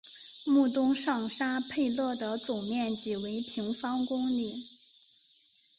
[0.47, 4.51] 穆东上沙佩勒的总面积为平方公里。